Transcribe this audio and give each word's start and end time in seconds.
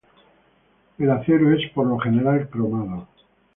El 0.97 1.11
acero 1.11 1.53
es 1.53 1.69
por 1.73 1.85
lo 1.85 1.99
general 1.99 2.49
cromado. 2.49 3.07